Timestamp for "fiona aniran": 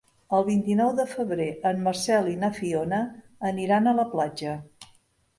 2.55-3.91